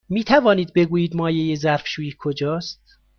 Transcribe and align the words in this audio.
می 0.09 0.23
توانید 0.23 0.73
بگویید 0.73 1.15
مایع 1.15 1.55
ظرف 1.55 1.87
شویی 1.87 2.15
کجاست؟ 2.19 2.81